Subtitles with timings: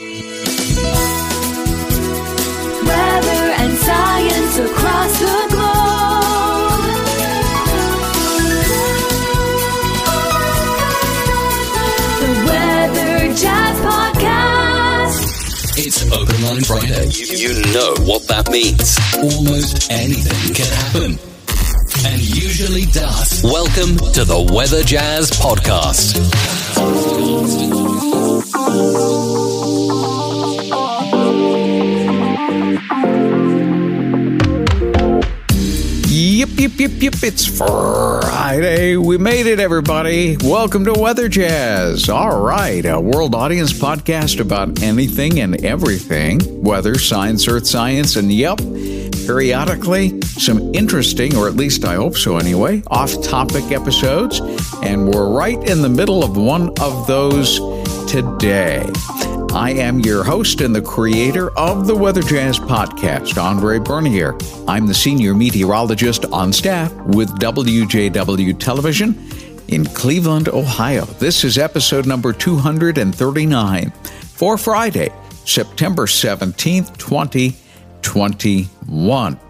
[0.00, 0.16] Weather
[3.60, 6.80] and science across the globe.
[12.16, 15.20] The Weather Jazz Podcast.
[15.76, 17.08] It's Open Line Friday.
[17.10, 18.98] You, you know what that means.
[19.18, 21.18] Almost anything can happen.
[22.06, 23.42] And usually does.
[23.44, 26.16] Welcome to the Weather Jazz Podcast.
[36.22, 37.14] Yep, yep, yep, yep.
[37.22, 38.98] It's Friday.
[38.98, 40.36] We made it, everybody.
[40.36, 42.10] Welcome to Weather Jazz.
[42.10, 48.30] All right, a world audience podcast about anything and everything weather, science, earth science, and
[48.30, 48.58] yep,
[49.24, 54.40] periodically some interesting, or at least I hope so anyway, off topic episodes.
[54.82, 57.56] And we're right in the middle of one of those
[58.10, 58.84] today.
[59.52, 64.38] I am your host and the creator of the Weather Jazz podcast, Andre Bernier.
[64.68, 69.18] I'm the senior meteorologist on staff with WJW Television
[69.66, 71.04] in Cleveland, Ohio.
[71.04, 75.12] This is episode number 239 for Friday,
[75.44, 79.40] September 17th, 2021.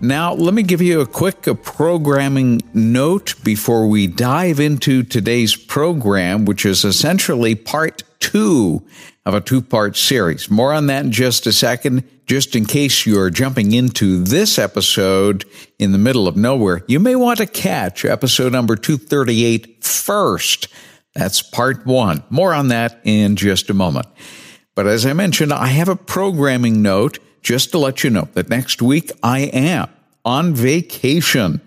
[0.00, 6.44] Now, let me give you a quick programming note before we dive into today's program,
[6.44, 8.86] which is essentially part two
[9.24, 10.50] of a two part series.
[10.50, 12.08] More on that in just a second.
[12.26, 15.46] Just in case you're jumping into this episode
[15.78, 20.68] in the middle of nowhere, you may want to catch episode number 238 first.
[21.14, 22.22] That's part one.
[22.28, 24.06] More on that in just a moment.
[24.74, 28.48] But as I mentioned, I have a programming note just to let you know that
[28.48, 29.88] next week I am
[30.24, 31.60] on vacation.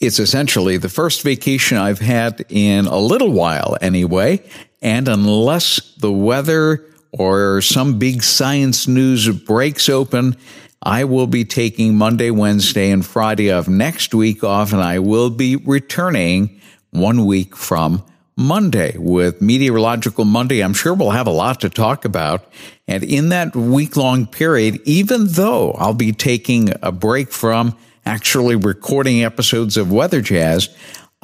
[0.00, 4.42] It's essentially the first vacation I've had in a little while anyway.
[4.84, 10.36] And unless the weather or some big science news breaks open,
[10.82, 15.30] I will be taking Monday, Wednesday, and Friday of next week off, and I will
[15.30, 18.04] be returning one week from
[18.36, 20.62] Monday with Meteorological Monday.
[20.62, 22.44] I'm sure we'll have a lot to talk about.
[22.86, 27.74] And in that week long period, even though I'll be taking a break from
[28.04, 30.68] actually recording episodes of Weather Jazz,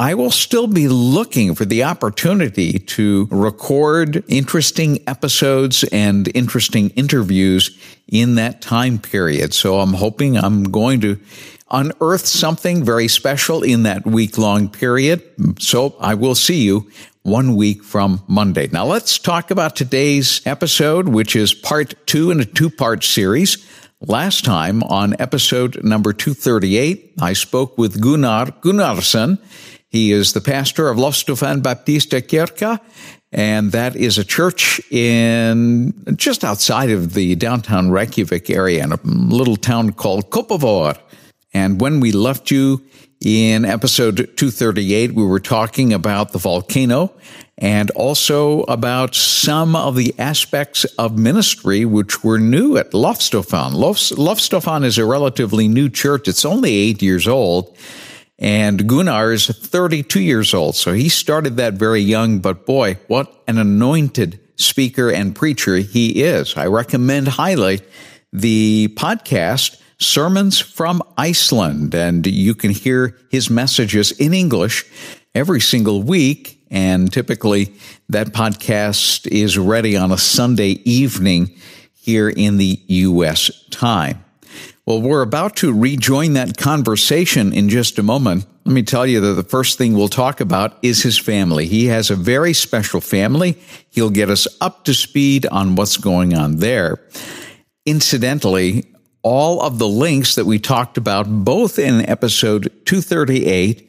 [0.00, 7.78] I will still be looking for the opportunity to record interesting episodes and interesting interviews
[8.08, 9.52] in that time period.
[9.52, 11.20] So I'm hoping I'm going to
[11.70, 15.22] unearth something very special in that week long period.
[15.58, 16.90] So I will see you
[17.22, 18.68] one week from Monday.
[18.68, 23.58] Now let's talk about today's episode, which is part two in a two part series.
[24.00, 29.38] Last time on episode number 238, I spoke with Gunnar Gunnarsson.
[29.90, 32.80] He is the pastor of Loftstofan Baptista Kirka,
[33.32, 39.00] and that is a church in just outside of the downtown Reykjavik area in a
[39.02, 40.96] little town called Kópavogur.
[41.52, 42.84] And when we left you
[43.20, 47.12] in episode 238, we were talking about the volcano
[47.58, 53.72] and also about some of the aspects of ministry which were new at Loftstofan.
[53.72, 56.28] Loftstofan is a relatively new church.
[56.28, 57.76] It's only eight years old.
[58.40, 60.74] And Gunnar is 32 years old.
[60.74, 66.22] So he started that very young, but boy, what an anointed speaker and preacher he
[66.22, 66.56] is.
[66.56, 67.80] I recommend highly
[68.32, 71.94] the podcast Sermons from Iceland.
[71.94, 74.86] And you can hear his messages in English
[75.34, 76.64] every single week.
[76.70, 77.74] And typically
[78.08, 81.54] that podcast is ready on a Sunday evening
[81.92, 83.50] here in the U.S.
[83.70, 84.24] time.
[84.90, 88.44] Well, we're about to rejoin that conversation in just a moment.
[88.64, 91.66] Let me tell you that the first thing we'll talk about is his family.
[91.66, 93.56] He has a very special family.
[93.90, 96.98] He'll get us up to speed on what's going on there.
[97.86, 98.92] Incidentally,
[99.22, 103.88] all of the links that we talked about both in episode 238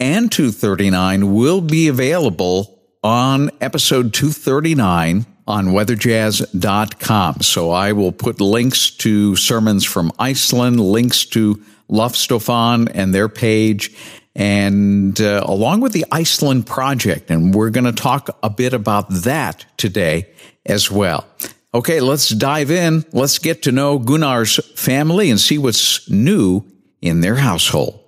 [0.00, 7.40] and 239 will be available on episode 239 on weatherjazz.com.
[7.42, 13.94] So I will put links to sermons from Iceland, links to Lofstofan and their page,
[14.34, 17.30] and uh, along with the Iceland project.
[17.30, 20.28] And we're going to talk a bit about that today
[20.66, 21.26] as well.
[21.74, 23.04] Okay, let's dive in.
[23.12, 26.64] Let's get to know Gunnar's family and see what's new
[27.02, 28.03] in their household.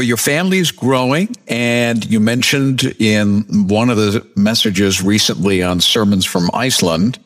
[0.00, 5.82] Well, your family is growing, and you mentioned in one of the messages recently on
[5.82, 7.18] Sermons from Iceland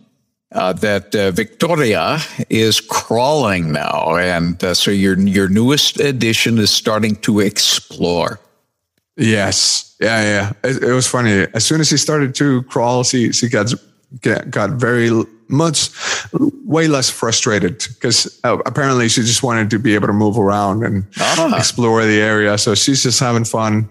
[0.50, 2.18] uh, that uh, Victoria
[2.50, 8.40] is crawling now, and uh, so your your newest edition is starting to explore.
[9.16, 10.52] Yes, yeah, yeah.
[10.68, 11.46] It, it, was funny.
[11.54, 13.72] As soon as he started to crawl, she she got
[14.50, 15.10] got very
[15.48, 15.90] much
[16.64, 20.82] way less frustrated because uh, apparently she just wanted to be able to move around
[20.82, 21.56] and ah.
[21.56, 22.56] explore the area.
[22.58, 23.88] So she's just having fun,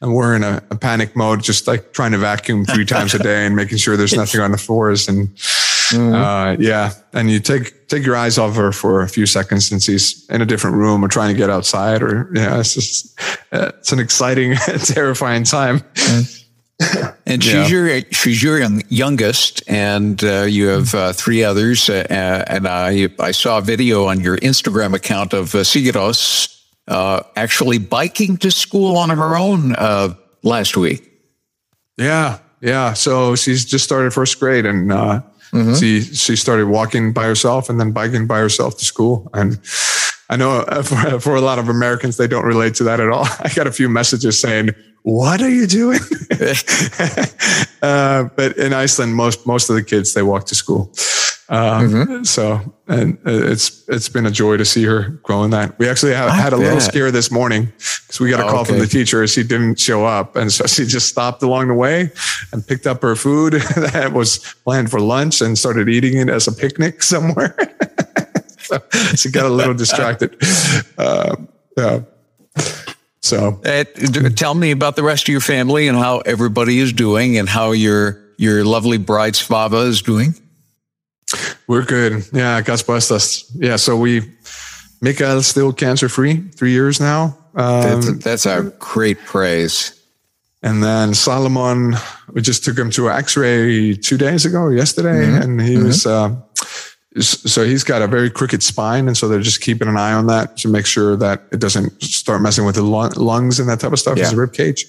[0.00, 3.18] and we're in a, a panic mode, just like trying to vacuum three times a
[3.18, 5.08] day and making sure there's nothing on the floors.
[5.08, 6.14] And mm-hmm.
[6.14, 9.84] uh, yeah, and you take take your eyes off her for a few seconds since
[9.84, 13.18] she's in a different room or trying to get outside, or yeah, it's just
[13.52, 15.80] uh, it's an exciting, terrifying time.
[15.80, 16.42] Mm-hmm.
[17.26, 17.66] and she's yeah.
[17.68, 21.88] your she's your youngest, and uh, you have uh, three others.
[21.88, 27.22] Uh, and I I saw a video on your Instagram account of uh, Sigiros uh,
[27.34, 31.10] actually biking to school on her own uh, last week.
[31.96, 32.92] Yeah, yeah.
[32.92, 35.22] So she's just started first grade, and uh,
[35.52, 35.74] mm-hmm.
[35.74, 39.58] she she started walking by herself and then biking by herself to school, and
[40.28, 43.26] I know for, for a lot of Americans, they don't relate to that at all.
[43.40, 44.70] I got a few messages saying,
[45.06, 46.00] what are you doing?
[47.80, 50.92] uh, but in Iceland, most, most of the kids, they walk to school.
[51.48, 52.24] Um, mm-hmm.
[52.24, 55.78] So, and it's it's been a joy to see her growing that.
[55.78, 58.72] We actually have, had a little scare this morning because we got a call okay.
[58.72, 59.24] from the teacher.
[59.28, 62.10] She didn't show up, and so she just stopped along the way
[62.50, 66.48] and picked up her food that was planned for lunch and started eating it as
[66.48, 67.56] a picnic somewhere.
[68.58, 68.82] so
[69.14, 70.36] she got a little distracted.
[70.98, 71.36] Uh,
[71.76, 72.00] yeah.
[73.26, 73.84] So, uh,
[74.36, 77.72] tell me about the rest of your family and how everybody is doing, and how
[77.72, 80.34] your your lovely bride Svava is doing.
[81.66, 82.24] We're good.
[82.32, 83.50] Yeah, God's blessed us.
[83.56, 84.22] Yeah, so we
[85.00, 87.36] Mikael's still cancer free, three years now.
[87.56, 89.92] Um, that's, that's a great praise.
[90.62, 91.96] And then Solomon,
[92.32, 95.42] we just took him to an X-ray two days ago, yesterday, mm-hmm.
[95.42, 95.86] and he mm-hmm.
[95.86, 96.06] was.
[96.06, 96.36] Uh,
[97.20, 100.26] so he's got a very crooked spine, and so they're just keeping an eye on
[100.26, 103.92] that to make sure that it doesn't start messing with the lungs and that type
[103.92, 104.18] of stuff.
[104.18, 104.24] Yeah.
[104.24, 104.86] His rib cage,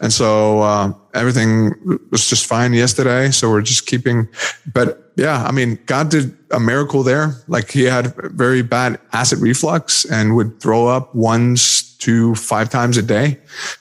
[0.00, 1.72] and so uh, everything
[2.10, 3.30] was just fine yesterday.
[3.30, 4.28] So we're just keeping,
[4.72, 7.34] but yeah, I mean, God did a miracle there.
[7.48, 12.96] Like he had very bad acid reflux and would throw up once to five times
[12.96, 13.38] a day.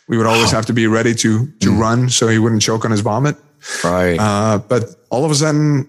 [0.08, 1.80] We would always have to be ready to to mm.
[1.80, 3.38] run so he wouldn't choke on his vomit.
[3.84, 4.18] Right.
[4.20, 5.88] Uh, but all of a sudden,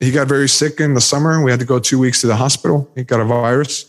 [0.00, 1.42] he got very sick in the summer.
[1.42, 2.90] We had to go two weeks to the hospital.
[2.94, 3.84] He got a virus.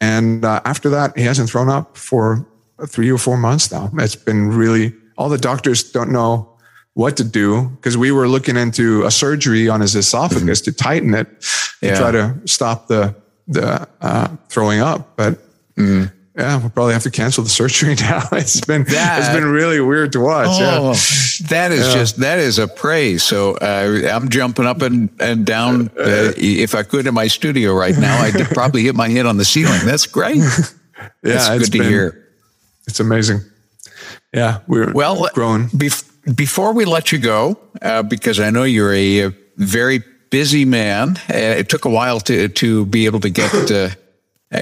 [0.00, 2.46] And uh, after that, he hasn't thrown up for
[2.88, 3.90] three or four months now.
[3.98, 6.48] It's been really, all the doctors don't know
[6.94, 10.70] what to do because we were looking into a surgery on his esophagus mm-hmm.
[10.70, 11.98] to tighten it to yeah.
[11.98, 13.14] try to stop the,
[13.46, 15.16] the uh, throwing up.
[15.16, 15.34] But
[15.76, 18.22] mm-hmm yeah, we'll probably have to cancel the surgery now.
[18.32, 20.48] It's been that, it's been really weird to watch.
[20.50, 21.48] Oh, yeah.
[21.48, 21.94] That is yeah.
[21.94, 23.22] just that is a praise.
[23.22, 25.90] So uh, I'm jumping up and and down.
[25.98, 29.26] Uh, uh if I could in my studio right now, I'd probably hit my head
[29.26, 29.80] on the ceiling.
[29.84, 30.36] That's great.
[30.36, 30.44] yeah,
[31.22, 32.28] That's good to been, hear.
[32.86, 33.40] It's amazing.
[34.32, 35.68] Yeah, we're well grown.
[35.68, 40.64] Bef- before we let you go, uh, because I know you're a, a very busy
[40.64, 41.18] man.
[41.28, 43.90] Uh, it took a while to to be able to get uh,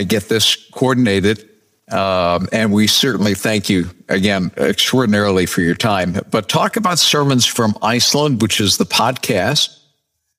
[0.08, 1.49] get this coordinated.
[1.92, 6.16] Um, and we certainly thank you again extraordinarily for your time.
[6.30, 9.76] But talk about Sermons from Iceland, which is the podcast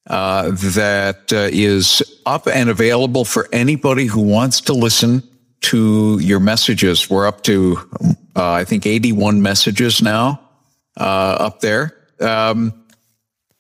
[0.10, 5.24] uh, that uh, is up and available for anybody who wants to listen
[5.62, 7.10] to your messages.
[7.10, 7.78] We're up to,
[8.36, 10.42] uh, I think, 81 messages now
[10.98, 11.04] uh,
[11.40, 11.98] up there.
[12.20, 12.74] Um,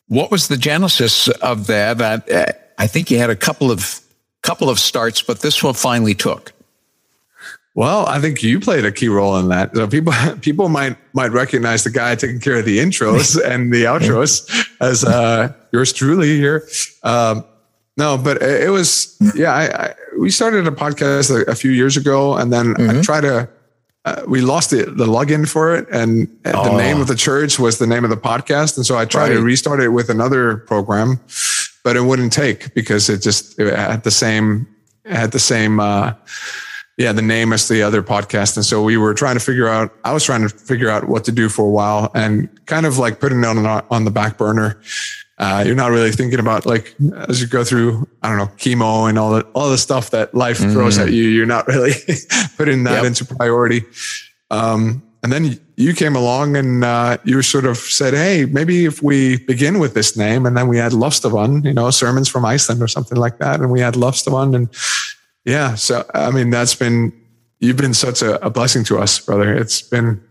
[0.08, 2.02] what was the genesis of that?
[2.02, 4.02] I, I think you had a couple of
[4.42, 6.52] couple of starts, but this one finally took.
[7.73, 9.75] Well, I think you played a key role in that.
[9.75, 13.83] So people people might might recognize the guy taking care of the intros and the
[13.83, 16.68] outros as uh, yours truly here.
[17.04, 17.45] Um,
[17.97, 19.54] no, but it was yeah.
[19.54, 22.99] I, I, we started a podcast a, a, few years ago, and then mm-hmm.
[22.99, 23.49] I tried to.
[24.04, 26.63] Uh, we lost the, the login for it, and, oh.
[26.63, 29.30] the name of the church was the name of the podcast, and so I tried
[29.30, 29.35] right.
[29.35, 31.19] to restart it with another program,
[31.83, 34.68] but it wouldn't take because it just it had the same
[35.06, 35.80] it had the same.
[35.80, 36.13] Uh,
[37.02, 38.56] yeah, the name is the other podcast.
[38.56, 41.26] And so we were trying to figure out, I was trying to figure out what
[41.26, 44.38] to do for a while and kind of like putting it on, on the back
[44.38, 44.80] burner.
[45.40, 46.96] Uh, you're not really thinking about like
[47.28, 50.36] as you go through, I don't know, chemo and all the all the stuff that
[50.36, 50.74] life mm-hmm.
[50.74, 51.24] throws at you.
[51.24, 51.94] You're not really
[52.58, 53.06] putting that yep.
[53.06, 53.81] into priority.
[54.52, 59.02] Um, and then you came along and uh, you sort of said, "Hey, maybe if
[59.02, 62.84] we begin with this name, and then we add Loftstofan, you know, sermons from Iceland
[62.84, 64.70] or something like that, and we add Loftstofan, and
[65.45, 65.76] yeah.
[65.76, 67.14] So, I mean, that's been,
[67.60, 69.54] you've been such a, a blessing to us, brother.
[69.54, 70.21] It's been,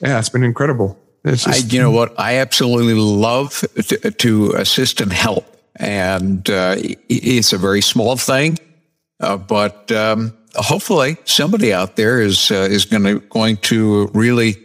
[0.00, 0.98] yeah, it's been incredible.
[1.24, 2.18] It's just, I, you know what?
[2.18, 5.44] I absolutely love to, to assist and help.
[5.76, 6.76] And uh,
[7.08, 8.58] it's a very small thing,
[9.20, 14.56] uh, but um, hopefully somebody out there is uh, is going to going to really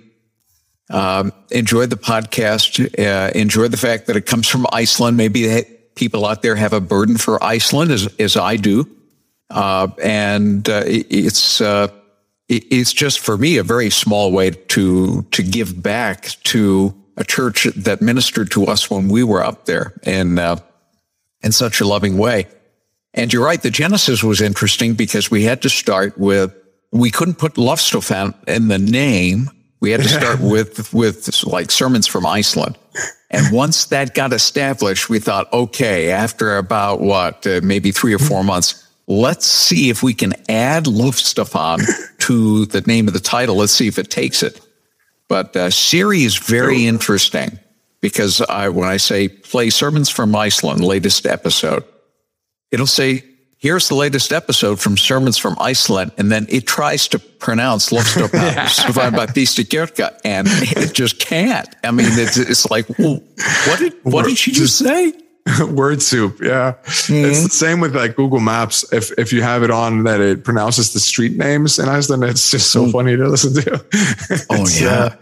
[0.90, 2.78] Um, enjoyed the podcast.
[3.00, 5.18] Uh, enjoyed the fact that it comes from Iceland.
[5.18, 8.86] Maybe people out there have a burden for Iceland, as as I do,
[9.54, 11.88] uh, and uh, it, it's uh,
[12.50, 17.24] it, it's just for me a very small way to to give back to a
[17.24, 20.58] church that ministered to us when we were up there in uh,
[21.42, 22.48] in such a loving way.
[23.14, 26.52] And you're right, the Genesis was interesting because we had to start with
[26.92, 29.52] we couldn't put Loftstofan in the name.
[29.82, 32.78] We had to start with with like sermons from Iceland.
[33.30, 38.20] And once that got established, we thought, okay, after about what, uh, maybe three or
[38.20, 41.82] four months, let's see if we can add Loftstofan
[42.20, 43.56] to the name of the title.
[43.56, 44.60] Let's see if it takes it.
[45.28, 47.60] But uh, Siri is very interesting
[48.02, 51.84] because I, when I say play sermons from Iceland, latest episode,
[52.72, 53.24] it'll say,
[53.58, 56.12] here's the latest episode from Sermons from Iceland.
[56.18, 61.74] And then it tries to pronounce Lofstopad Baptista Kirka and it just can't.
[61.84, 63.24] I mean, it's, it's like, well,
[63.68, 65.14] what did, what did she just say?
[65.72, 66.74] word soup yeah.
[66.84, 67.26] Mm-hmm.
[67.26, 68.86] it's the same with like google maps.
[68.94, 72.50] If if you have it on that it pronounces the street names in iceland it's
[72.50, 72.92] just so mm.
[72.92, 73.86] funny to listen to.
[74.50, 74.90] Oh yeah.
[74.90, 75.16] uh,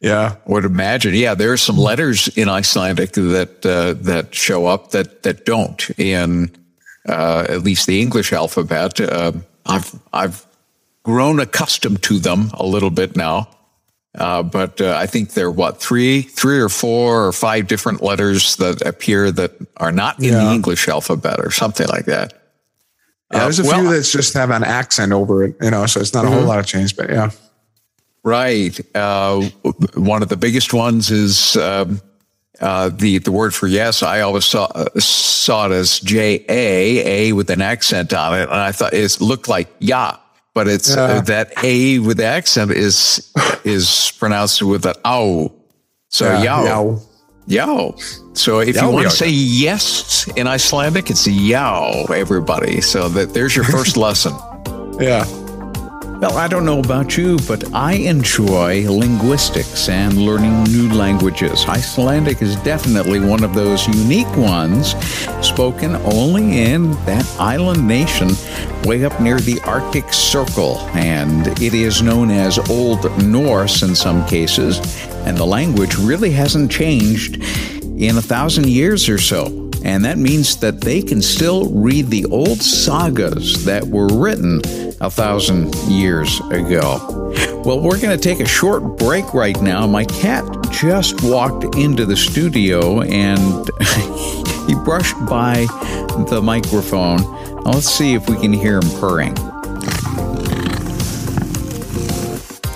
[0.00, 0.36] yeah.
[0.46, 1.14] Would imagine.
[1.14, 5.90] Yeah there are some letters in icelandic that uh, that show up that that don't
[5.98, 6.50] in
[7.06, 9.00] uh, at least the english alphabet.
[9.00, 9.32] Uh,
[9.66, 10.46] i've i've
[11.02, 13.48] grown accustomed to them a little bit now
[14.16, 18.02] uh, but uh, I think there are what three, three or four or five different
[18.02, 20.44] letters that appear that are not in yeah.
[20.44, 22.34] the English alphabet or something like that.
[23.32, 25.86] Yeah, there's a uh, well, few that just have an accent over it, you know,
[25.86, 26.28] so it's not mm-hmm.
[26.28, 26.48] a whole mm-hmm.
[26.48, 27.30] lot of change, but yeah.
[28.22, 28.78] Right.
[28.94, 29.48] Uh,
[29.94, 32.02] one of the biggest ones is um,
[32.60, 34.02] uh, the the word for yes.
[34.02, 38.52] I always saw saw it as J A A with an accent on it, and
[38.52, 40.16] I thought it looked like yeah
[40.54, 41.02] but it's yeah.
[41.02, 43.32] uh, that a with the accent is
[43.64, 45.52] is pronounced with an ow.
[46.08, 47.00] So yeah, yow.
[47.46, 47.94] Yow.
[48.34, 52.80] So if yow, you want to say yes in Icelandic, it's yow, everybody.
[52.80, 54.32] So that there's your first lesson.
[55.00, 55.24] Yeah.
[56.20, 61.64] Well, I don't know about you, but I enjoy linguistics and learning new languages.
[61.66, 64.94] Icelandic is definitely one of those unique ones
[65.40, 68.28] spoken only in that island nation
[68.84, 70.76] way up near the Arctic Circle.
[70.92, 74.78] And it is known as Old Norse in some cases,
[75.24, 77.36] and the language really hasn't changed
[77.82, 79.59] in a thousand years or so.
[79.84, 84.60] And that means that they can still read the old sagas that were written
[85.00, 86.98] a thousand years ago.
[87.64, 89.86] Well, we're going to take a short break right now.
[89.86, 93.68] My cat just walked into the studio and
[94.66, 95.66] he brushed by
[96.28, 97.18] the microphone.
[97.64, 99.36] Let's see if we can hear him purring.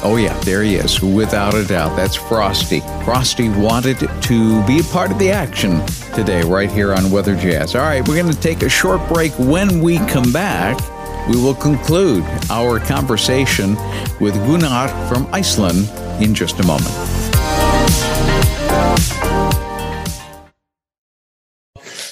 [0.07, 1.97] Oh, yeah, there he is, without a doubt.
[1.97, 2.81] That's Frosty.
[3.05, 7.75] Frosty wanted to be a part of the action today, right here on Weather Jazz.
[7.75, 9.33] All right, we're going to take a short break.
[9.39, 10.79] When we come back,
[11.27, 13.77] we will conclude our conversation
[14.21, 15.89] with Gunnar from Iceland
[16.23, 17.24] in just a moment.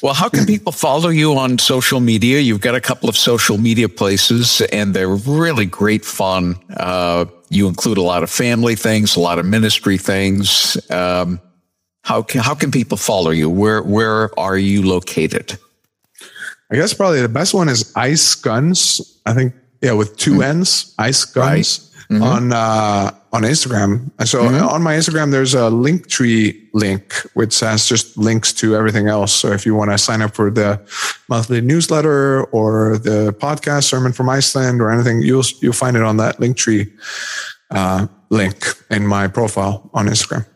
[0.03, 2.41] Well, how can people follow you on social media?
[2.41, 6.57] You've got a couple of social media places, and they're really great fun.
[6.77, 10.77] Uh, you include a lot of family things, a lot of ministry things.
[10.91, 11.41] Um,
[12.03, 13.49] how can, how can people follow you?
[13.49, 15.57] Where where are you located?
[16.73, 19.21] I guess probably the best one is Ice Guns.
[19.25, 20.43] I think yeah, with 2 mm-hmm.
[20.43, 21.91] N's, Ice Guns.
[21.93, 22.23] Right mm-hmm.
[22.23, 24.11] on uh, on Instagram.
[24.27, 24.67] So mm-hmm.
[24.67, 29.33] on my Instagram, there's a Linktree link which has just links to everything else.
[29.33, 30.81] So if you want to sign up for the
[31.29, 36.19] monthly newsletter or the podcast sermon from Iceland or anything, you'll you'll find it on
[36.19, 36.93] that Linktree
[37.71, 40.47] uh, link in my profile on Instagram.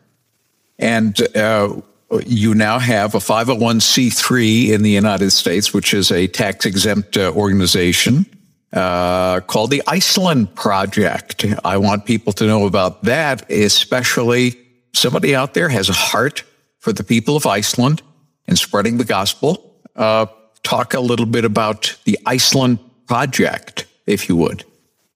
[0.77, 1.81] And uh,
[2.25, 7.31] you now have a 501c3 in the United States, which is a tax exempt uh,
[7.31, 8.27] organization
[8.73, 11.45] uh, called the Iceland Project.
[11.63, 14.55] I want people to know about that, especially
[14.93, 16.43] somebody out there has a heart
[16.79, 18.01] for the people of Iceland
[18.47, 19.81] and spreading the gospel.
[19.95, 20.25] Uh,
[20.63, 24.63] talk a little bit about the Iceland Project, if you would.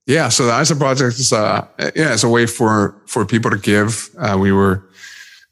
[0.08, 1.65] Yeah, so the Iceland Project is uh,
[1.96, 4.10] yeah, it's a way for for people to give.
[4.17, 4.84] Uh, we were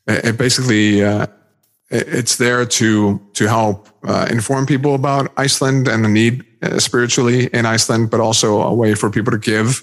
[0.08, 1.28] it basically uh,
[1.90, 6.46] it's there to to help uh, inform people about Iceland and the need
[6.78, 9.82] spiritually in Iceland, but also a way for people to give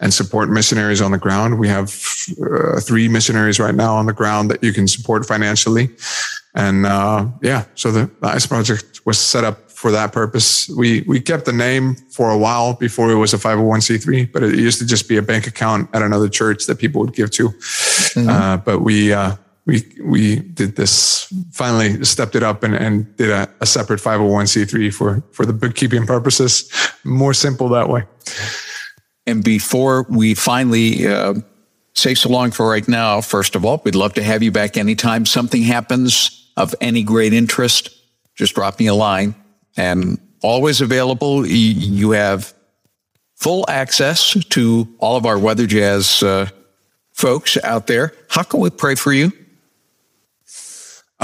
[0.00, 1.58] and support missionaries on the ground.
[1.58, 1.94] We have
[2.40, 5.90] uh, three missionaries right now on the ground that you can support financially,
[6.54, 10.68] and uh, yeah, so the, the Ice Project was set up for that purpose.
[10.68, 14.54] We we kept the name for a while before it was a 501c3, but it
[14.54, 17.48] used to just be a bank account at another church that people would give to.
[17.48, 18.28] Mm-hmm.
[18.28, 19.36] Uh, but we uh,
[19.66, 24.92] we we did this finally stepped it up and, and did a, a separate 501c3
[24.92, 26.70] for for the bookkeeping purposes.
[27.04, 28.04] More simple that way.
[29.26, 31.34] And before we finally uh,
[31.94, 34.76] say so long for right now, first of all, we'd love to have you back
[34.76, 37.90] anytime something happens of any great interest.
[38.34, 39.34] Just drop me a line
[39.76, 41.46] and always available.
[41.46, 42.52] You have
[43.36, 46.48] full access to all of our Weather Jazz uh,
[47.12, 48.12] folks out there.
[48.28, 49.32] How can we pray for you?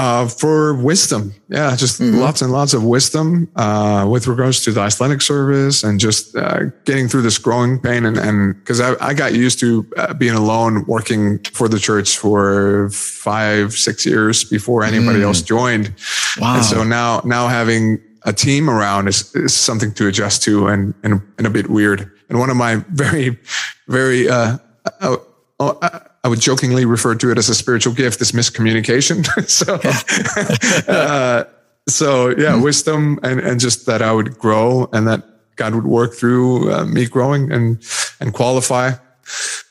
[0.00, 2.16] Uh, for wisdom, yeah, just mm-hmm.
[2.16, 6.60] lots and lots of wisdom uh, with regards to the Icelandic service and just uh,
[6.86, 8.06] getting through this growing pain.
[8.06, 12.88] And because I, I, got used to uh, being alone, working for the church for
[12.88, 15.24] five, six years before anybody mm.
[15.24, 15.92] else joined.
[16.38, 16.56] Wow.
[16.56, 20.94] And so now, now having a team around is, is something to adjust to and,
[21.02, 22.10] and, and a bit weird.
[22.30, 23.38] And one of my very,
[23.86, 24.56] very, uh,
[25.02, 25.16] uh,
[25.60, 29.24] uh I would jokingly refer to it as a spiritual gift this miscommunication.
[29.48, 29.74] so,
[30.92, 31.44] uh,
[31.88, 32.62] so yeah, mm-hmm.
[32.62, 35.24] wisdom and, and just that I would grow and that
[35.56, 37.82] God would work through uh, me growing and,
[38.20, 38.92] and qualify,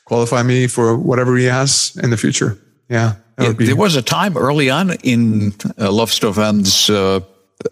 [0.04, 2.58] qualify me for whatever he has in the future.
[2.88, 3.14] Yeah.
[3.38, 7.20] Be- there was a time early on in uh, uh,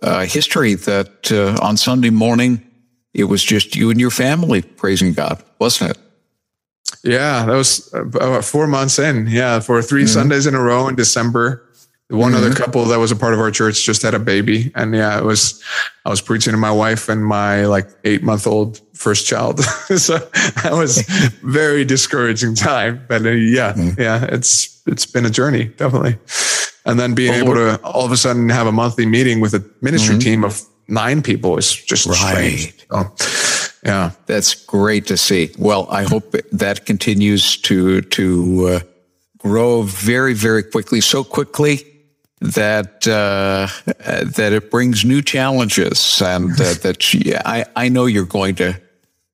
[0.02, 2.64] uh, history that uh, on Sunday morning,
[3.12, 5.98] it was just you and your family praising God, wasn't it?
[7.04, 9.26] Yeah, that was about four months in.
[9.26, 10.08] Yeah, for 3 mm-hmm.
[10.08, 11.64] Sundays in a row in December.
[12.10, 12.42] One mm-hmm.
[12.42, 15.18] other couple that was a part of our church just had a baby, and yeah,
[15.18, 15.62] it was.
[16.06, 20.16] I was preaching to my wife and my like eight month old first child, so
[20.62, 21.02] that was
[21.42, 23.04] very discouraging time.
[23.08, 24.00] But uh, yeah, mm-hmm.
[24.00, 26.16] yeah, it's it's been a journey definitely.
[26.86, 29.62] And then being able to all of a sudden have a monthly meeting with a
[29.82, 30.20] ministry mm-hmm.
[30.20, 32.16] team of nine people is just right.
[32.16, 32.86] strange.
[32.90, 33.47] So,
[33.84, 35.52] yeah, that's great to see.
[35.58, 38.80] Well, I hope that continues to to uh,
[39.38, 41.84] grow very very quickly, so quickly
[42.40, 48.24] that uh, that it brings new challenges, and uh, that yeah, I I know you're
[48.24, 48.80] going to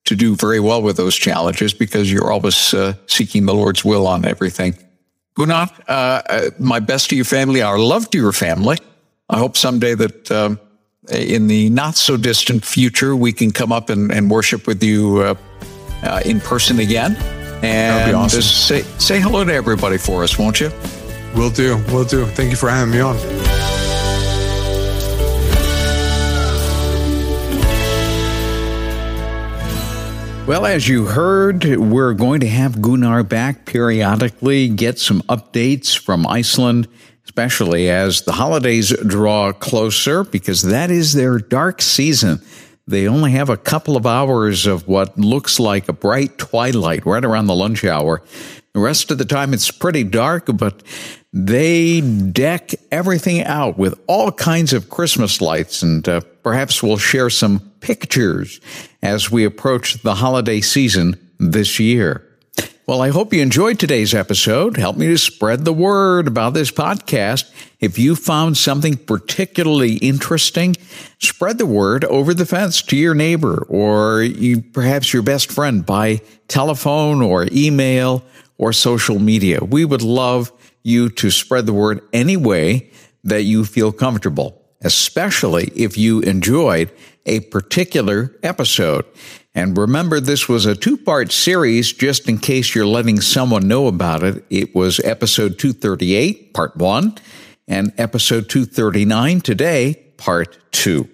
[0.04, 4.06] to do very well with those challenges because you're always uh, seeking the Lord's will
[4.06, 4.76] on everything.
[5.34, 8.76] Gunnar, uh, uh, my best to your family, our love to your family.
[9.28, 10.60] I hope someday that um,
[11.10, 15.20] in the not so distant future, we can come up and, and worship with you
[15.20, 15.34] uh,
[16.02, 17.16] uh, in person again.
[17.62, 18.42] And awesome.
[18.42, 20.70] say, say hello to everybody for us, won't you?
[21.34, 21.76] Will do.
[21.88, 22.26] Will do.
[22.26, 23.16] Thank you for having me on.
[30.46, 36.26] Well, as you heard, we're going to have Gunnar back periodically, get some updates from
[36.26, 36.86] Iceland
[37.34, 42.40] especially as the holidays draw closer, because that is their dark season.
[42.86, 47.24] They only have a couple of hours of what looks like a bright twilight right
[47.24, 48.22] around the lunch hour.
[48.72, 50.84] The rest of the time it's pretty dark, but
[51.32, 57.30] they deck everything out with all kinds of Christmas lights, and uh, perhaps we'll share
[57.30, 58.60] some pictures
[59.02, 62.24] as we approach the holiday season this year.
[62.86, 64.76] Well, I hope you enjoyed today's episode.
[64.76, 67.50] Help me to spread the word about this podcast.
[67.80, 70.76] If you found something particularly interesting,
[71.18, 75.86] spread the word over the fence to your neighbor or you, perhaps your best friend
[75.86, 78.22] by telephone or email
[78.58, 79.64] or social media.
[79.64, 82.90] We would love you to spread the word any way
[83.22, 86.92] that you feel comfortable, especially if you enjoyed
[87.24, 89.06] a particular episode.
[89.54, 93.86] And remember, this was a two part series, just in case you're letting someone know
[93.86, 94.44] about it.
[94.50, 97.16] It was episode 238, part one,
[97.68, 101.08] and episode 239 today, part two.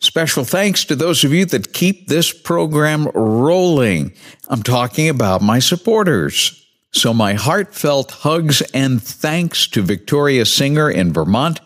[0.00, 4.12] Special thanks to those of you that keep this program rolling.
[4.48, 6.56] I'm talking about my supporters.
[6.92, 11.60] So my heartfelt hugs and thanks to Victoria Singer in Vermont,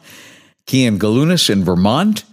[0.67, 2.25] Kian Galunas in Vermont,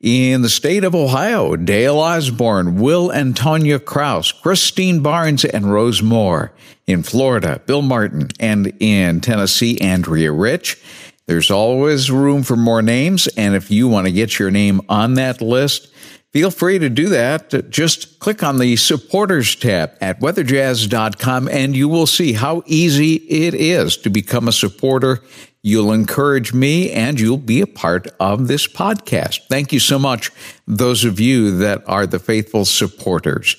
[0.00, 6.02] in the state of Ohio, Dale Osborne, Will and Tanya Kraus, Christine Barnes, and Rose
[6.02, 6.52] Moore.
[6.86, 8.28] In Florida, Bill Martin.
[8.40, 10.80] And in Tennessee, Andrea Rich.
[11.26, 13.26] There's always room for more names.
[13.36, 15.92] And if you want to get your name on that list,
[16.32, 17.68] feel free to do that.
[17.68, 23.52] Just click on the supporters tab at weatherjazz.com and you will see how easy it
[23.52, 25.22] is to become a supporter
[25.68, 29.40] You'll encourage me and you'll be a part of this podcast.
[29.50, 30.30] Thank you so much,
[30.66, 33.54] those of you that are the faithful supporters.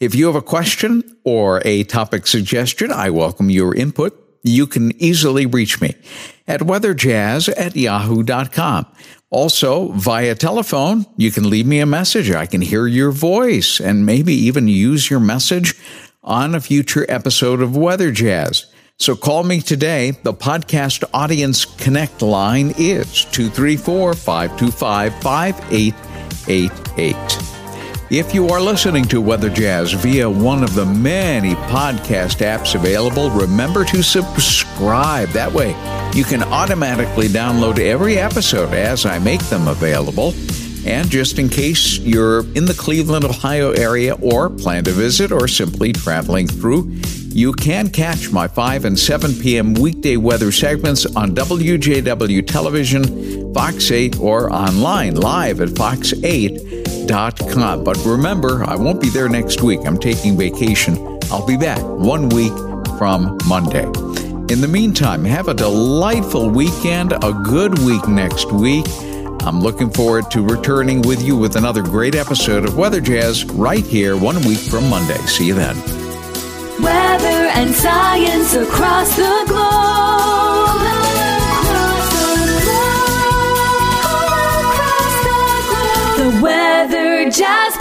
[0.00, 4.20] If you have a question or a topic suggestion, I welcome your input.
[4.42, 5.94] You can easily reach me
[6.48, 8.86] at weatherjazz at yahoo.com.
[9.30, 12.32] Also, via telephone, you can leave me a message.
[12.32, 15.76] I can hear your voice and maybe even use your message
[16.24, 18.66] on a future episode of Weather Jazz.
[18.98, 20.12] So call me today.
[20.12, 27.16] The podcast Audience Connect line is 234 525 5888.
[28.10, 33.30] If you are listening to Weather Jazz via one of the many podcast apps available,
[33.30, 35.30] remember to subscribe.
[35.30, 35.70] That way,
[36.14, 40.34] you can automatically download every episode as I make them available.
[40.86, 45.48] And just in case you're in the Cleveland, Ohio area or plan to visit or
[45.48, 46.94] simply traveling through,
[47.34, 49.74] you can catch my 5 and 7 p.m.
[49.74, 57.84] weekday weather segments on WJW television, Fox 8, or online live at Fox 8 com.
[57.84, 59.80] But remember, I won't be there next week.
[59.84, 61.18] I'm taking vacation.
[61.30, 62.56] I'll be back one week
[62.98, 63.84] from Monday.
[64.52, 68.86] In the meantime, have a delightful weekend, a good week next week.
[69.42, 73.84] I'm looking forward to returning with you with another great episode of Weather Jazz right
[73.84, 75.18] here one week from Monday.
[75.26, 76.03] See you then.
[76.80, 80.82] Weather and science across the globe.
[81.62, 82.26] Across the
[82.64, 83.60] globe.
[84.72, 86.34] Across the globe.
[86.36, 87.76] The Weather Jazz.